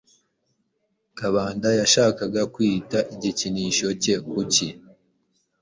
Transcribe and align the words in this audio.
Kabanda 1.17 1.69
yashakaga 1.79 2.41
kwita 2.53 2.97
igikinisho 3.13 3.87
cye 4.01 4.15
kuki. 4.29 4.67